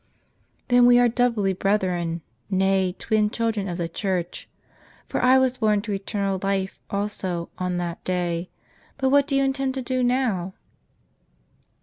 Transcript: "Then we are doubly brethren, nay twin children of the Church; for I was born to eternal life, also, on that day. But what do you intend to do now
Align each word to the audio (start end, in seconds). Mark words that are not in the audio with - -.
"Then 0.69 0.87
we 0.87 0.97
are 0.97 1.07
doubly 1.07 1.53
brethren, 1.53 2.21
nay 2.49 2.95
twin 2.97 3.29
children 3.29 3.67
of 3.67 3.77
the 3.77 3.87
Church; 3.87 4.49
for 5.07 5.21
I 5.21 5.37
was 5.37 5.57
born 5.59 5.83
to 5.83 5.91
eternal 5.91 6.39
life, 6.41 6.79
also, 6.89 7.49
on 7.59 7.77
that 7.77 8.03
day. 8.03 8.49
But 8.97 9.09
what 9.09 9.27
do 9.27 9.35
you 9.35 9.43
intend 9.43 9.75
to 9.75 9.83
do 9.83 10.01
now 10.01 10.55